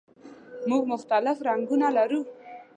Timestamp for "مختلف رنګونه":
0.91-1.87